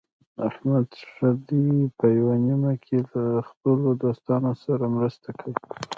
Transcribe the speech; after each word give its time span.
احمد 0.47 0.87
ښه 1.11 1.29
دی 1.47 1.67
په 1.97 2.05
یوه 2.17 2.35
نیمه 2.45 2.73
کې 2.85 2.97
د 3.13 3.15
خپلو 3.47 3.87
دوستانو 4.03 4.51
سره 4.63 4.85
مرسته 4.95 5.29
کوي. 5.39 5.57